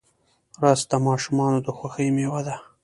[0.61, 2.55] رس د ماشومانو د خوښۍ میوه ده